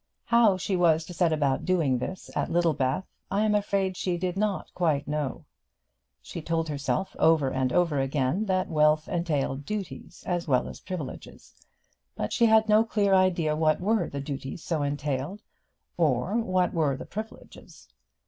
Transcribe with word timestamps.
How 0.25 0.57
she 0.57 0.75
was 0.75 1.05
to 1.05 1.13
set 1.13 1.31
about 1.31 1.63
doing 1.63 1.99
this 1.99 2.35
at 2.35 2.51
Littlebath, 2.51 3.05
I 3.29 3.41
am 3.41 3.53
afraid 3.53 3.95
she 3.95 4.17
did 4.17 4.35
not 4.35 4.73
quite 4.73 5.07
know. 5.07 5.45
She 6.23 6.41
told 6.41 6.67
herself 6.69 7.15
over 7.19 7.51
and 7.51 7.71
over 7.71 7.99
again 7.99 8.47
that 8.47 8.67
wealth 8.67 9.07
entailed 9.07 9.63
duties 9.63 10.23
as 10.25 10.47
well 10.47 10.67
as 10.67 10.79
privileges; 10.79 11.53
but 12.15 12.33
she 12.33 12.47
had 12.47 12.67
no 12.67 12.83
clear 12.83 13.13
idea 13.13 13.55
what 13.55 13.79
were 13.79 14.09
the 14.09 14.21
duties 14.21 14.63
so 14.63 14.81
entailed, 14.81 15.43
or 15.97 16.35
what 16.35 16.73
were 16.73 16.97
the 16.97 17.05
privileges. 17.05 17.87